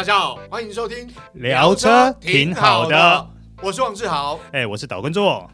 [0.00, 3.26] 大家好，欢迎收听聊车挺好的，
[3.60, 5.46] 我是王志豪，哎，我是导观众。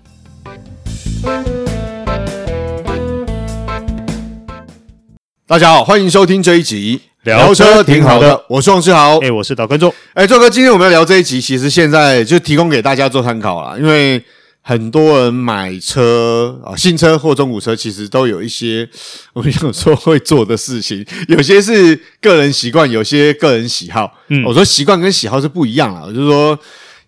[5.48, 9.93] 大家好，欢迎收听这一集聊车挺好的，我是王志豪，哎，我是导观众。
[10.14, 14.22] 哎，周哥，今天我们要聊这一集，其实现在就提供给大家做参考啦，因为。
[14.69, 18.89] 很多人买车啊，新车或中古车，其实都有一些
[19.32, 24.13] 我们有时候会做的事情，有些是个人习惯，有些个人喜好。
[24.26, 26.59] 嗯，我说习惯跟喜好是不一样啦，就是说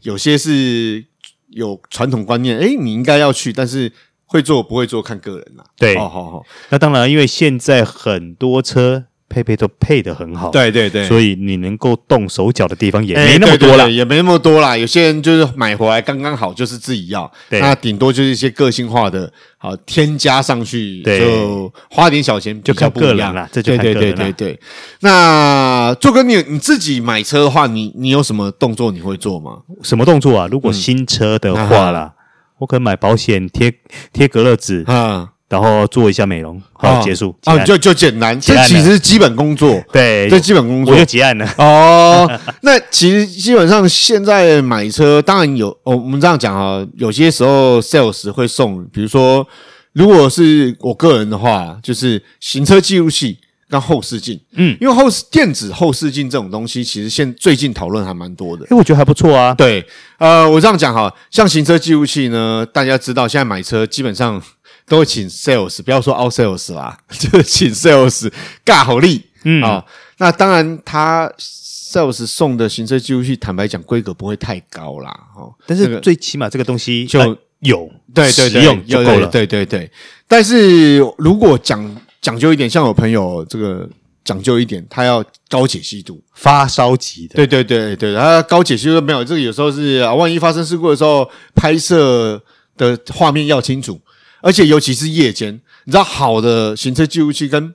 [0.02, 1.04] 有些是
[1.48, 3.92] 有传统观念，诶，你应该要去，但是
[4.26, 5.64] 会做不会做看个人啦。
[5.76, 6.46] 对，好好好。
[6.68, 9.06] 那当然，因为现在很多车。
[9.28, 14.76] 配备都配得很好，对对对，所以你能够动手脚的地方也没那么多了，也没那么多啦。
[14.76, 23.48] 有些人就是买回来刚刚好，就是自己要，那顶多就是一些个性化的，好添加上去，就花点小钱，就看个人了。
[23.50, 23.78] 这就。
[23.78, 24.60] 对对对对对。
[25.00, 29.58] 那做哥，你你自己买车的话，你你有什么动作你会做吗？
[29.82, 30.48] 什么动作啊？
[30.50, 32.12] 如果新车的话啦，
[32.58, 33.72] 我可能买保险贴
[34.12, 35.30] 贴隔热纸啊。
[35.48, 42.30] 然后做一下美容，好结束啊，就就简单，这其实是基本工作，对，这基本工作我就结案了哦。
[42.60, 49.46] 那其实基本上现在买车，当然有，我们这样讲啊，有些时候 sales 会送，比如说，
[49.94, 53.38] 如果是我个人的话，就是行车记录器
[53.70, 59.54] 跟后视镜，嗯，因为后视电子后视镜这种东西，其实现最近讨论还蛮多的，因为我觉得还不错啊。
[59.54, 59.82] 对，
[60.18, 64.42] 呃，我这样讲哈，像行车记录器呢，大家知道现在买车基本上。
[64.88, 68.32] 都会请 sales，不要说 out sales 啦， 就是请 sales
[68.64, 69.84] 尬好力，嗯啊、哦，
[70.16, 77.20] 那当然他 sales 送的行车记录器，坦白讲规格不会太高啦，哦，但是最起码这个东西就
[77.60, 79.90] 有，对对对，用就够了，对对对。
[80.26, 83.88] 但是如果讲讲究一点，像我朋友这个
[84.24, 92.42] 讲究一点，他要高解析度，发烧级的，对对对对，他高解析度没有，这个有时候是啊，万一发生事故的时候，拍摄
[92.76, 94.00] 的画面要清楚。
[94.40, 95.52] 而且尤其是夜间，
[95.84, 97.74] 你知道好的行车记录器跟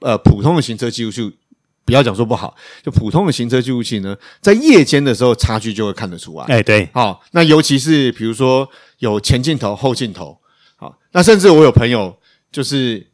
[0.00, 1.32] 呃普通的行车记录器，
[1.84, 6.44] 不要讲说不好，就普通的行车记录器呢，在夜间的时候差距就会看得出来。
[6.46, 8.68] 哎，对，好，那尤其是比如说
[8.98, 10.38] 有前镜头、后镜头，
[10.76, 12.16] 好，那甚至我有朋友
[12.50, 13.06] 就是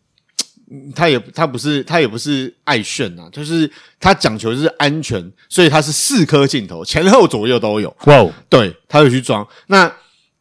[0.94, 3.70] 他也他不是他也不是爱炫啊，就是
[4.00, 7.96] 他讲求就是安全，所以他是四颗镜头，前后左右都有。
[8.06, 9.92] 哇哦，对，他有去装那。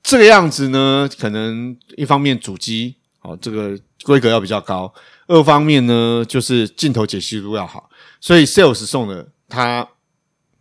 [0.08, 4.90] 这个样子呢，可能一方面主机哦，这个规格要比较高；
[5.28, 7.90] 二方面呢，就是镜头解析度要好。
[8.22, 9.86] 所以 sales 送的他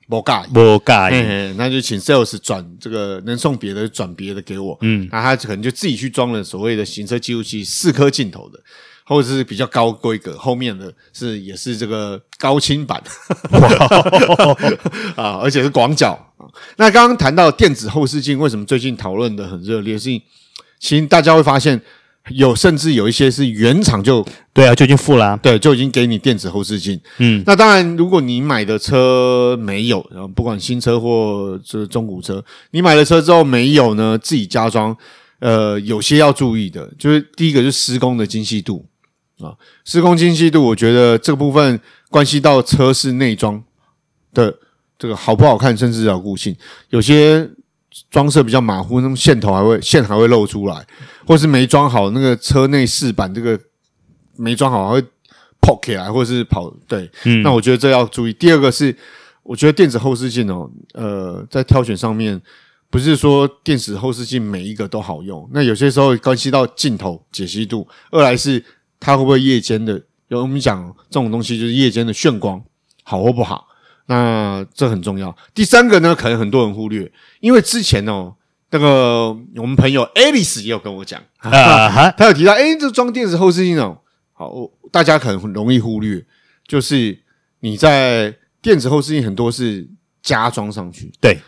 [0.09, 4.77] 不尬，不尬，那就请 sales 转这个能送别的转别的给我。
[4.81, 8.61] 嗯，那他可能就自己去装了所谓的行车记录器四颗镜头的。
[9.07, 13.01] 或者是比较高规格，后面的是也是这个高清版
[15.15, 16.45] 啊，而且是广角啊。
[16.77, 19.97] 那刚刚谈到电子后视镜，为什么最近讨论的很热烈？
[19.97, 20.11] 是
[20.81, 21.81] 其实大家会发现，
[22.31, 27.01] 有甚至有一些是原厂就对啊，就已经付了啊，对，就已经给你电子后视镜。
[27.19, 34.95] 嗯，那当然，如果你买的车没有，然后不管新车或是中古车，你买了车之后没有呢，自己加装，
[35.39, 38.85] 呃，有些要注意的，就是第一个就是施工的精细度。
[39.41, 39.55] 啊，
[39.85, 43.63] 施工精细度，我觉得这个部分关系到车室内装
[44.33, 44.55] 的
[44.99, 46.57] 这个好不好看，甚至牢固性。
[46.89, 47.47] 有些
[48.11, 50.87] 装设比较马虎，那么线头还会线还会露出来，
[51.27, 53.61] 或是没装好那个车内饰板这个
[54.37, 55.07] 没装好还会
[55.61, 57.11] 破起来，或者是跑对。
[57.25, 58.33] 嗯，那我觉得这要注意。
[58.33, 58.97] 第二个是，
[59.43, 62.41] 我觉得电子后视镜哦，呃，在挑选上面
[62.89, 68.65] 不是说电子后视镜每一个都好用，那有些时候关系到镜头解析度，二来是。
[69.01, 70.03] 它会不会夜间的？
[70.29, 72.61] 有我们讲这种东西，就是夜间的眩光
[73.05, 73.69] 好或不好，
[74.07, 75.37] 那这很重要。
[75.55, 78.35] 第三个呢，可能很多人忽略，因为之前哦，
[78.73, 83.97] 那个我们朋友 Alice 也有跟我讲，啊、 他有提到，诶，这装电子后视镜哦，
[84.33, 84.53] 好，
[84.91, 86.27] 大家可能很容易忽略，
[86.67, 87.17] 就是
[87.61, 89.89] 你在电子后视镜很多是
[90.23, 91.39] 加装上去，对。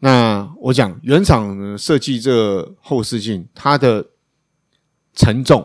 [0.00, 4.04] 那我讲原厂呢设计这个后视镜，它的
[5.14, 5.64] 承重。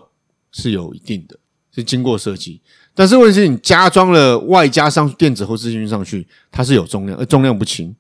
[0.51, 1.37] 是有一定的，
[1.73, 2.61] 是经过设计，
[2.95, 7.95] 但是问题是你加装了外加上电子后视镜上去，它是有重量，而重量不轻。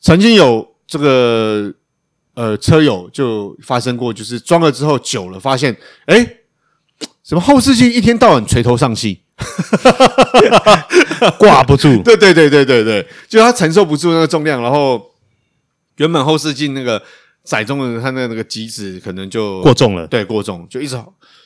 [0.00, 1.72] 曾经有这个
[2.34, 5.76] 呃车友就发生过，就是装了之后久了，发现
[6.06, 6.26] 哎，
[7.22, 9.22] 什么后视镜一天到晚垂头丧气，
[11.38, 12.02] 挂不住。
[12.02, 15.00] 对对对对对对，就他承受不住那个重量，然后
[15.96, 17.02] 原本后视镜那个
[17.44, 20.98] 载重的它的那个机子可能就过重了，对，过重就一直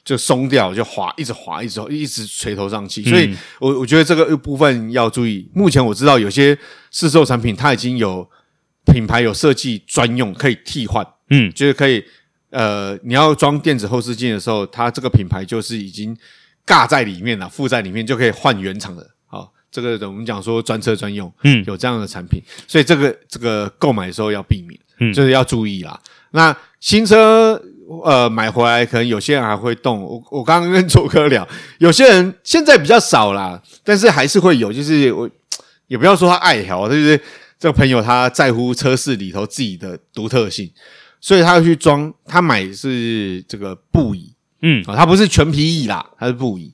[0.04, 3.02] 就松掉，就滑，一直滑，一直一直垂头丧气。
[3.02, 5.50] 所以我我觉得这个部分要注意。
[5.52, 6.56] 目前我知道有些
[6.92, 8.26] 市售产品它已经有
[8.86, 12.02] 品牌有设计专用可以替换，嗯，就是可以
[12.50, 16.16] 呃，你要装电子后视镜的时候，它这个品牌就是已经
[16.64, 19.04] 尬在里面了，附在里面就可以换原厂的。
[19.26, 24.78] 好，这个我们讲说专车专用，嗯，有这样的产品，所以这个这个购买的时候要避免。
[25.00, 25.98] 嗯，就是要注意啦。
[26.32, 27.60] 那新车
[28.04, 30.02] 呃买回来，可能有些人还会动。
[30.02, 31.46] 我我刚刚跟左哥聊，
[31.78, 34.72] 有些人现在比较少啦，但是还是会有。
[34.72, 35.28] 就是我
[35.86, 37.18] 也不要说他爱好，就是
[37.58, 40.70] 这个朋友他在乎车市里头自己的独特性，
[41.20, 42.12] 所以他要去装。
[42.26, 46.72] 他买是这个布椅，嗯啊，他不是全皮椅啦，他是布椅。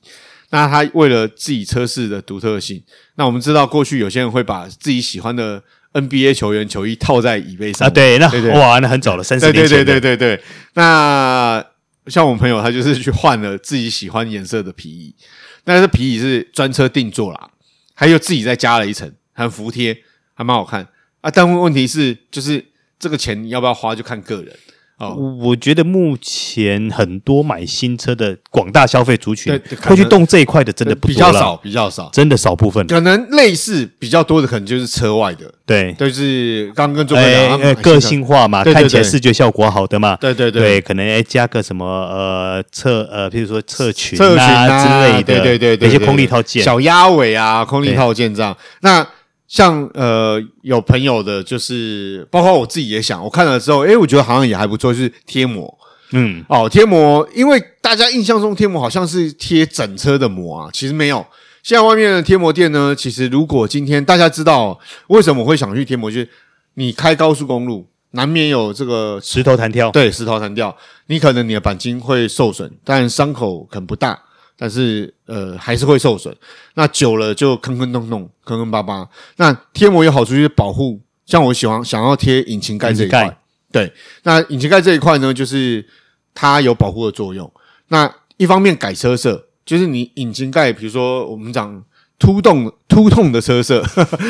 [0.55, 2.81] 那他为了自己车室的独特性，
[3.15, 5.61] 那我们知道过去有些人会把自己喜欢的。
[5.95, 9.77] NBA 球员球衣套在椅背上啊，对，那对对哇，那很早了，三十年前。
[9.77, 10.43] 对对对对对。
[10.73, 11.65] 那
[12.07, 15.15] 像我朋友，他就是去换了自己喜欢颜色的皮椅，
[15.63, 17.49] 但是皮椅是专车定做啦，
[17.93, 19.97] 还有自己再加了一层，很服帖，
[20.33, 20.85] 还蛮好看
[21.21, 21.31] 啊。
[21.31, 22.65] 但问题是，就是
[22.99, 24.53] 这个钱你要不要花，就看个人。
[24.97, 29.51] 哦，我觉得目前很多买新车的广大消费族群
[29.81, 32.87] 会去动这一块的，真的不比较少，比较少，真的少部分。
[32.87, 48.55] 可能类似比较多的，可能就是车外的，对，就是刚跟周哥讲，个性化嘛，看起来视觉效果好的嘛，对对对，可能哎加个什么呃侧呃，譬如说侧裙啊之类的，对对对对，一些空力套件，小鸭尾啊，空力套件这样。
[48.79, 49.05] 那
[49.47, 55.77] 像呃有朋友的，就是包括我自己也想，我看了之后，诶，我觉得好像也还不错，就是贴膜，
[56.11, 61.25] 嗯，哦，贴膜，因为大家印象中贴膜好像是贴整车的膜啊，其实没有。
[61.61, 66.29] 现在外面的贴膜店呢，其实如果今天大家知道为什么我会想去贴膜，就是
[66.75, 70.75] 你开高速公路难免有这个石头弹跳，对，石头弹跳，
[71.07, 74.24] 你可能你的钣金会受损，但伤口可能不大。
[74.57, 76.33] 但是呃还是会受损，
[76.75, 79.07] 那久了就坑坑洞洞、坑坑巴巴。
[79.35, 83.37] 那贴膜有好处就是保护，像我喜欢想要贴引擎盖这一块，
[83.71, 83.91] 对，
[84.23, 85.85] 那引擎盖这一块呢，就是
[86.33, 87.51] 它有保护的作用。
[87.89, 91.83] 那一方面改车色，就是你引擎盖，比如说我们讲
[92.17, 93.83] 凸洞凸洞的车色，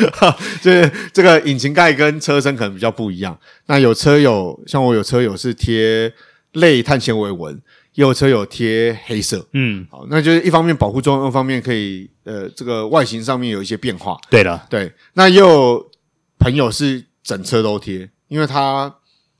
[0.60, 3.38] 就是这个引擎盖跟车身可能比较不一样。
[3.66, 6.12] 那有车友像我有车友是贴
[6.52, 7.62] 类碳纤维纹。
[7.96, 14.16] 有车有贴黑色，嗯，好，那就是一方面保护作用，二方面可以呃，这个外形上面有一些变化。
[14.30, 14.92] 对的，对。
[15.14, 15.90] 那也有
[16.38, 18.94] 朋友是整车都贴，因为他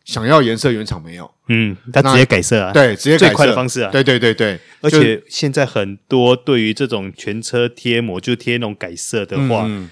[0.05, 4.59] 想要颜色原厂没有，嗯，他直接改色啊，对，直接改色最快的方式啊，对对对对。
[4.81, 9.91] 而且现在很多对于这种全车贴膜，就贴那种改色的话，嗯、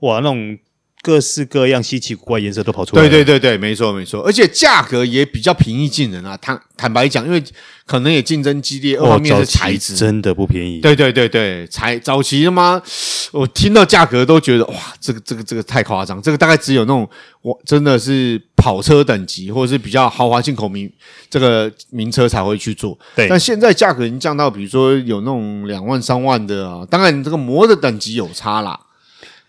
[0.00, 0.58] 哇，那种。
[1.08, 6.36] 各式各样稀奇古怪颜色都跑出来，对对对对，没错没错，而且价格也比较平易近人啊。
[6.36, 7.42] 坦坦白讲，因为
[7.86, 10.80] 可能也竞争激烈，二方面是材质真的不便宜。
[10.80, 12.82] 对对对对，材早期的吗？
[13.32, 17.08] 我听到价格都觉得哇，这个这个这个太夸张，这个大概只有那种
[17.40, 20.92] 我真的是跑车等级或者是比较豪华进口名
[21.30, 22.98] 这个名车才会去做。
[23.16, 28.78] 对，但现在价格已经降到，比如说有那种两万三万的啊，当然这个膜的等级有差啦。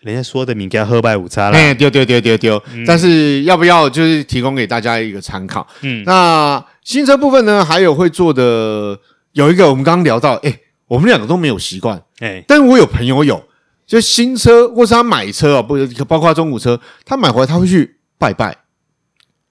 [0.00, 2.62] 人家说的名叫喝拜五叉啦，哎，丢丢丢丢丢。
[2.86, 5.66] 但是要不要就是提供给大家一个参考？
[5.82, 8.98] 嗯，那新车部分呢，还有会做的
[9.32, 10.58] 有一个，我们刚刚聊到，哎，
[10.88, 13.44] 我们两个都没有习惯，哎，但我有朋友有，
[13.86, 15.76] 就新车或是他买车啊，不
[16.08, 18.56] 包括中古车，他买回来他会去拜拜。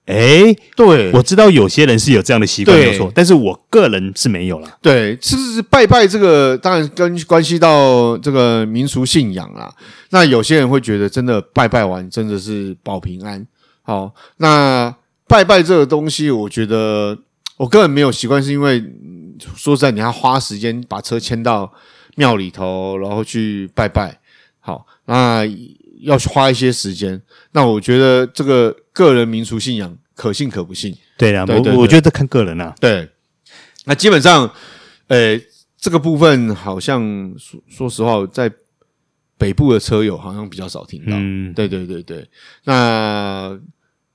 [0.10, 4.68] 哎，对，我知道有些人是有这样的习惯，没错，但是我个人是没有了。
[4.82, 9.72] 对，是是拜拜这个，当然跟关系到这个民俗信仰啦。
[10.10, 13.46] 那有些人会觉得，真的拜拜完真的是保平安。
[13.84, 14.96] 好，那
[15.28, 17.16] 拜拜这个东西，我觉得
[17.58, 18.84] 我个人没有习惯，是因为
[19.56, 21.72] 说实在，你要花时间把车牵到
[22.16, 24.20] 庙里头，然后去拜拜。
[24.60, 25.44] 好，那
[26.00, 27.22] 要花一些时间。
[27.52, 30.96] 那我觉得这个个人民俗信仰可信可不信。
[31.18, 32.74] 对啊，我我觉得看个人啊。
[32.80, 33.10] 对，
[33.86, 34.52] 那基本上，
[35.08, 35.40] 呃，
[35.78, 38.52] 这个部分好像说说实话，在
[39.38, 41.12] 北部的车友好像比较少听到。
[41.16, 42.28] 嗯，对对对对。
[42.64, 43.58] 那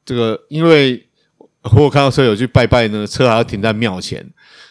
[0.05, 1.07] 这个因为
[1.73, 4.25] 我有看到车友去拜拜呢，车还要停在庙前。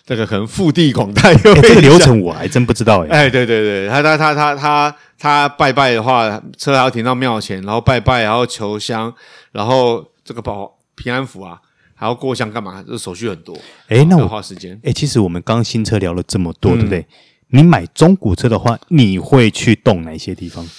[0.05, 3.07] 这个可能腹地广大，这个流程我还真不知道哎。
[3.07, 9.13] 哎，对对对，他他他他他他拜拜的话，车还要停到庙前，然后拜拜，然后求香，
[9.53, 11.57] 然后这个保平安符啊，
[11.95, 12.83] 还要过香干嘛？
[12.85, 13.57] 这手续很多。
[13.88, 14.77] 哎，那我花时间。
[14.83, 17.07] 哎，其实我们刚新车聊了这么多，对不对？
[17.51, 20.69] 你买中古车的话，你会去动哪些地方？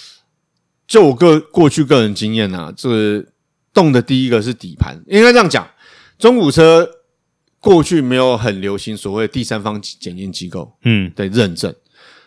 [0.87, 3.25] 就我个过去个人经验啊，这个
[3.73, 5.67] 动的第一个是底盘，应该这样讲。
[6.19, 6.89] 中古车
[7.61, 11.75] 过去没有很流行所谓第三方检验机构，嗯，的认证，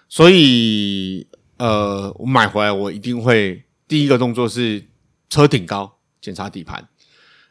[0.09, 1.25] 所以
[1.57, 4.83] 呃，我买回来我一定会第一个动作是
[5.29, 6.87] 车顶高检查底盘。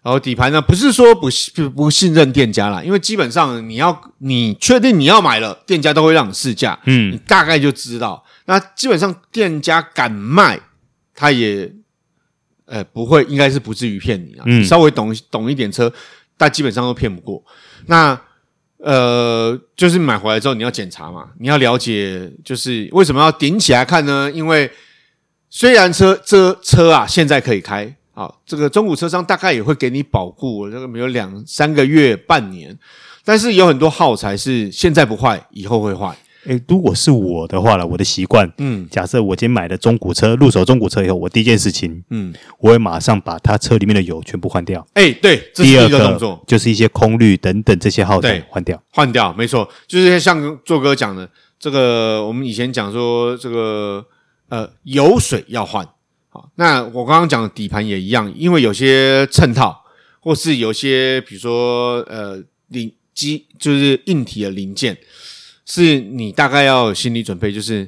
[0.03, 8.25] 然后底盘呢，不是说不不不信任店家啦，因为基本上你要你确定你要买了，店家都会让你试驾，嗯，你大概就知道。
[8.45, 10.61] 那基本上店家敢卖，
[11.13, 11.75] 他也
[12.67, 14.45] 呃不会，应该是不至于骗你啊。
[14.47, 15.93] 嗯，稍微懂懂一点车，
[16.37, 17.43] 但基本上都骗不过。
[17.87, 18.21] 那
[18.79, 24.31] 呃，就是买回来之后你要检查嘛，你要了解，就是为什么要顶起来看呢？
[24.33, 24.71] 因为
[25.51, 27.97] 虽然车这车啊现在可以开。
[28.17, 32.75] 啊，这个中古车商大概也会给你保固，这个没有两三个月、半年，
[33.27, 36.17] 但是有很多耗材是现在不坏，以后会坏。
[36.47, 44.87] 诶，如果是我的话了，我的习惯，嗯，假设我今天买的中古车，入手中古车以后，我第一件事情，嗯，我会马上把它车里面的油全部换掉。
[44.95, 54.05] 诶，对，这是一个动作，就是一些空滤等等这些耗材换掉，换掉，没错，就是像做哥讲的，这个我们以前讲说，这个
[54.49, 55.87] 呃油水要换。
[56.29, 59.83] 好那我刚刚讲的底盘也一样，因为有些衬套，
[60.21, 64.99] 或是有些比如说呃零机就是硬体的零件，
[65.67, 67.87] 是你大概要有心理准备，就是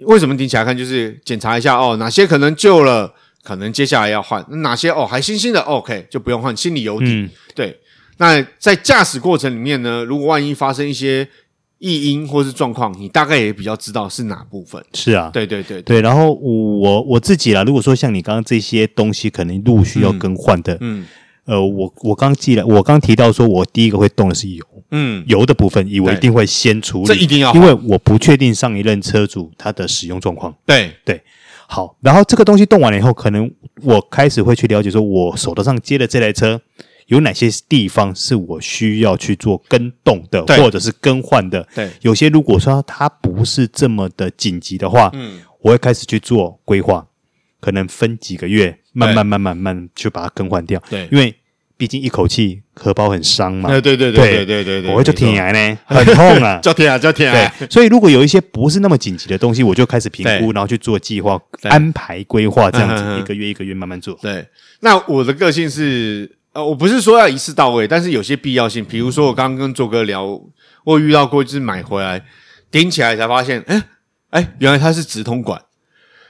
[0.00, 3.12] 为什么顶起来看，就是检查一下哦，哪些可能旧了，
[3.42, 7.06] 可能接下来要换，哪些哦还新新的，OK 就不用换，心里有底。
[7.06, 7.80] 嗯、对，
[8.18, 11.26] 那在驾驶过程里面呢，如果万一发生一些
[11.78, 14.82] 异音或是状况，你大概也比较知道是哪部分。
[14.94, 16.00] 是啊，对对对对。
[16.00, 21.04] 然后我我自己啦，如果说像你刚刚这些东西，可能陆续要更换的，嗯，
[21.46, 30.54] 呃，我我刚记了，我刚提到说，我第一个会动的是油，嗯，油的部分，我一定会先处理，这一定要，因为我不确定上一任车主他的使用状况。
[30.64, 31.20] 对对，
[31.66, 33.50] 好，然后这个东西动完了以后，可能
[33.82, 36.60] 我开始会去了解，说我手头上接的这台车。
[37.08, 41.68] 有哪些地方是我需要去做更动的，或者是更换的？
[41.74, 47.06] 对，有些如果说它不是这么的紧急的话，嗯，我会开始去做规划，
[47.60, 50.82] 可能分几个月，慢慢慢慢慢去把它更换掉。
[50.88, 51.36] 对，因为
[51.76, 53.68] 毕竟一口气荷包很伤嘛。
[53.68, 57.52] 对对对对对对对，我会就天涯呢，很痛啊，叫天涯叫天涯。
[57.58, 64.18] 对，所以如果有一些不是那么紧急的东西，我就开始评估，然后去做计划、安排、规划，这样子一个月一个月慢慢做。
[64.22, 64.48] 对，
[64.80, 66.38] 那我的个性是。
[66.54, 68.84] 呃，我不是说要一次到位，但是有些必要性。
[68.84, 70.40] 比如说，我刚刚跟卓哥聊，
[70.84, 72.24] 我遇到过就是买回来
[72.70, 73.82] 顶起来才发现，哎
[74.30, 75.60] 哎，原来它是直通管。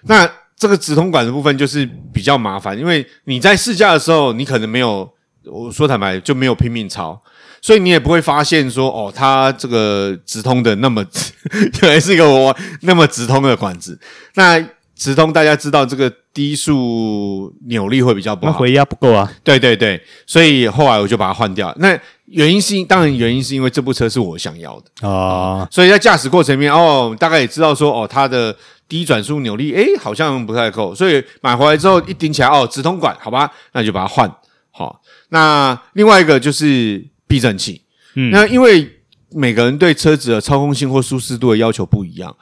[0.04, 5.08] 那这个直通管的部分就是比较麻烦，因为你在试驾的时候，你可能没有，
[5.46, 7.20] 我说坦白就没有拼命超，
[7.60, 11.32] 所以你也不会发现说，哦，它这个直通的那么直，
[11.82, 13.98] 原来是一个我那么直通的管子。
[14.34, 14.64] 那
[14.96, 19.30] 直通大家知道这个低速扭力会比较不好，那回压不够啊。
[19.42, 21.74] 对对对，所以后来我就把它换掉。
[21.78, 28.56] 那原因是，当然原因是因为这部车是我想要的啊、哦，所以在驾驶过程里面哦，大概也知道说哦，它的
[28.88, 34.30] 低转速扭力诶好像不太够，所以买回来之后一顶起来哦，直通管好吧，那就把它换
[34.70, 35.00] 好。
[35.28, 37.82] 那另外一个就是避震器，
[38.14, 38.88] 嗯，那因为
[39.30, 42.36] 每个人对车子的操控性或舒适度的要求不一样，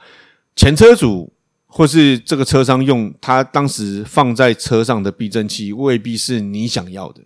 [0.55, 1.33] 前车主。
[1.75, 7.21] 或是这个车商用他当时放在车上的避震器，未必是你想要的。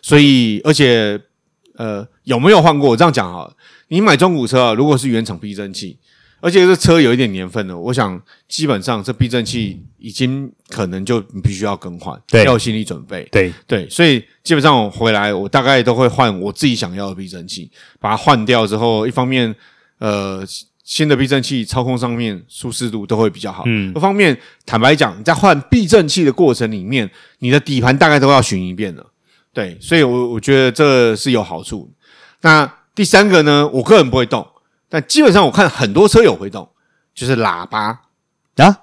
[0.00, 1.20] 所以，而且，
[1.74, 2.90] 呃，有没有换过？
[2.90, 3.52] 我这样讲哈，
[3.88, 5.98] 你买中古车啊，如果是原厂避震器，
[6.42, 13.26] 而且这车有一点年份了，我想基本上这避震器已经可能就你必须要更换，对，要有心理准备。
[13.32, 19.54] 对对，所以基本上我回来，我大概都会换我自己想要的避震器，把它换掉之后，一方面，
[19.98, 20.44] 呃。
[20.84, 23.62] 新的避震器操控上面舒适度都会比较好。
[23.66, 27.08] 嗯，一方面坦白讲，你在换避震器的过程里面，
[27.38, 29.06] 你的底盘大概都要巡一遍了。
[29.54, 31.88] 对，所以我我觉得这是有好处。
[32.40, 34.44] 那第三个呢，我个人不会动，
[34.92, 36.68] 但基本上我看很多车友会动，
[37.14, 37.98] 就是喇叭
[38.56, 38.76] 啊，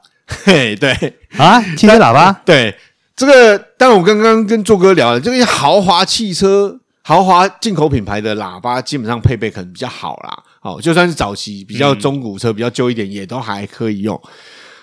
[0.43, 0.91] 嘿，对
[1.37, 2.75] 啊，汽车喇叭，对
[3.15, 10.43] 这个，但我刚刚跟做哥聊了，这个豪华汽车、豪华进口品牌的喇叭，基本上配备可能比较好啦。
[10.61, 14.19] 哦，就算是早期比较中古车，嗯、比较旧一点，也都还可以用。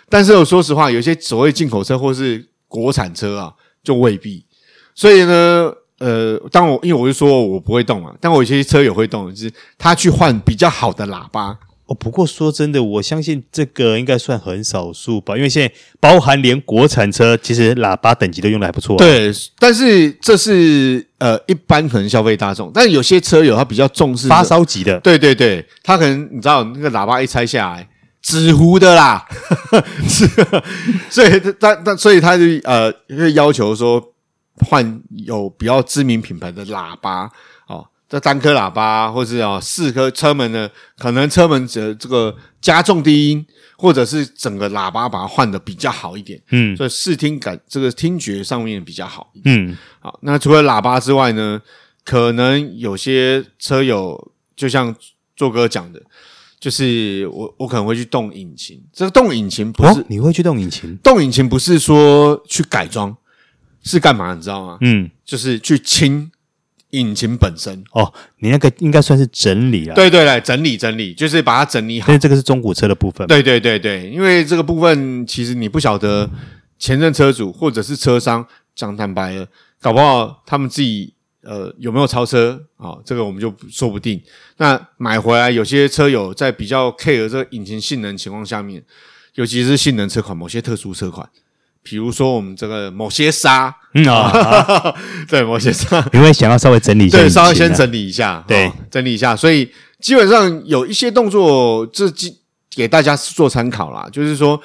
[0.09, 3.52] 但是我说实话，有些所谓进口车或是国产车啊，
[3.83, 4.47] 就未必。
[4.95, 11.58] 所以呢，呃，当我因为我就说我不会动嘛，但我有些车友会动，就是他去换比较好的喇叭。
[11.86, 18.98] 哦，不过说真的，我相信这个应该算很少数吧，因为现在包含连国产车，其实喇叭等级都用的还不错啊。
[18.98, 24.98] 对，但是这是呃一般可能消费大众，但有些车友他比较重视发烧级的。
[24.98, 27.88] 对对对，他可能你知道那个喇叭一拆下来，
[28.20, 29.24] 纸糊的啦，
[30.08, 30.28] 是，
[31.08, 34.02] 所以他他所以他就呃会要求说
[34.64, 37.30] 换有比较知名品牌的喇叭
[37.66, 43.46] 哦，这单颗喇叭，或是啊四颗车门的，可能车门的这个加重低音，
[43.76, 51.60] 或者是整个喇叭把它换的比较好一点，嗯，所以视听感这个听觉上面比较好，嗯，好，那除了喇叭之外呢，
[52.04, 54.94] 可能有些车友就像
[55.34, 56.00] 做哥讲的。
[56.58, 58.82] 就是我，我可能会去动引擎。
[58.90, 60.96] 这个动引擎不是、哦、你会去动引擎？
[60.96, 63.14] 动引擎不是说去改装，
[63.87, 64.35] 是干嘛？
[64.35, 64.76] 你知道吗？
[64.81, 66.31] 嗯，就是去清
[66.90, 67.83] 引擎本身。
[67.93, 69.95] 哦，你那个应该算是整理了。
[69.95, 72.09] 对对对，整理整理，就是把它整理好。
[72.09, 73.26] 因为这个是中古车的部分。
[73.26, 76.28] 对对对对，因为这个部分其实你不晓得
[76.78, 79.47] 前任车主或者是车商讲坦白了，
[79.81, 81.14] 搞不好他们自己。
[81.43, 83.02] 呃，有没有超车啊、哦？
[83.07, 84.21] 这个我们就说不定。
[84.57, 88.83] 那买回来，有些车友在比较 care 这个引擎性能情况下面，
[89.35, 91.25] 尤其是性能车款，某些特殊车款，
[91.88, 94.28] 比如说我们这个某些沙，嗯啊、
[94.66, 94.97] 哦，
[95.31, 99.37] 对，某些沙，你会想要稍微整理一下，对，稍微先整理一下，对、哦，整理一下。
[99.37, 102.05] 所以基本上有一些动作，这
[102.75, 104.09] 给大家做参考啦。
[104.11, 104.61] 就是说，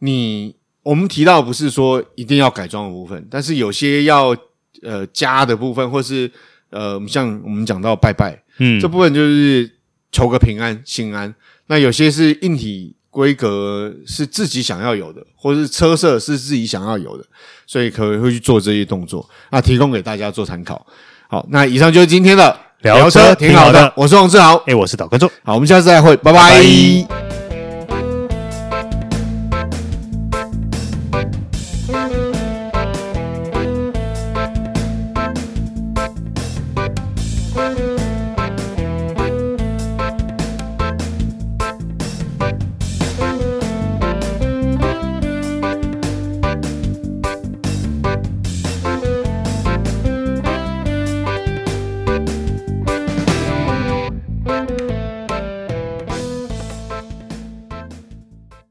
[0.00, 4.36] 你我们提到不是说一定要改装的部分，但是有些要。
[4.82, 6.30] 呃，加的部分，或是
[6.70, 9.70] 呃，像我们讲到拜拜，嗯，这部分就是
[10.10, 11.34] 求个平安、心安。
[11.66, 17.24] 那有些是硬体规格是自己想要有的，或是车色是自己想要有的，
[17.66, 19.28] 所以可能会去做这些动作。
[19.50, 20.86] 那提供给大家做参考。
[21.28, 23.92] 好，那以上就是今天的聊车，挺好的。
[23.96, 25.28] 我是王志豪，诶，我是导观众。
[25.42, 26.38] 好，我们下次再会，拜拜。
[26.38, 26.62] 拜
[27.08, 27.19] 拜。